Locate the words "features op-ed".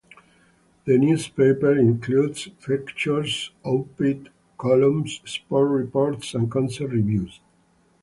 2.57-4.29